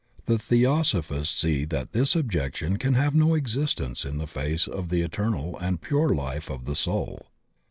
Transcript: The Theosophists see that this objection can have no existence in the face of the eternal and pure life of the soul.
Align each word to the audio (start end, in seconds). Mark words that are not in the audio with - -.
The 0.25 0.39
Theosophists 0.39 1.39
see 1.41 1.63
that 1.65 1.91
this 1.91 2.15
objection 2.15 2.77
can 2.77 2.95
have 2.95 3.13
no 3.13 3.35
existence 3.35 4.03
in 4.03 4.17
the 4.17 4.25
face 4.25 4.67
of 4.67 4.89
the 4.89 5.03
eternal 5.03 5.59
and 5.59 5.79
pure 5.79 6.09
life 6.09 6.49
of 6.49 6.65
the 6.65 6.73
soul. 6.75 7.27